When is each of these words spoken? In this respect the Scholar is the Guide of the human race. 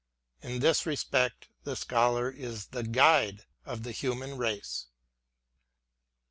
In 0.41 0.61
this 0.61 0.87
respect 0.87 1.49
the 1.63 1.75
Scholar 1.75 2.27
is 2.31 2.69
the 2.69 2.81
Guide 2.81 3.45
of 3.67 3.83
the 3.83 3.91
human 3.91 4.35
race. 4.35 4.87